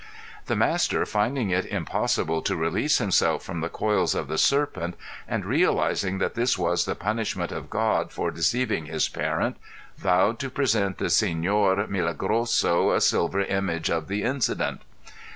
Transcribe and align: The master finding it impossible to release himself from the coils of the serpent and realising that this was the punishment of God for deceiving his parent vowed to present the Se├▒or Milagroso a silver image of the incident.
The 0.47 0.55
master 0.55 1.05
finding 1.05 1.51
it 1.51 1.67
impossible 1.67 2.41
to 2.41 2.55
release 2.55 2.97
himself 2.97 3.43
from 3.43 3.61
the 3.61 3.69
coils 3.69 4.15
of 4.15 4.29
the 4.29 4.39
serpent 4.39 4.95
and 5.27 5.45
realising 5.45 6.17
that 6.17 6.33
this 6.33 6.57
was 6.57 6.85
the 6.85 6.95
punishment 6.95 7.51
of 7.51 7.69
God 7.69 8.11
for 8.11 8.31
deceiving 8.31 8.87
his 8.87 9.07
parent 9.07 9.57
vowed 9.99 10.39
to 10.39 10.49
present 10.49 10.97
the 10.97 11.05
Se├▒or 11.05 11.87
Milagroso 11.87 12.95
a 12.95 12.99
silver 12.99 13.41
image 13.41 13.91
of 13.91 14.07
the 14.07 14.23
incident. 14.23 14.81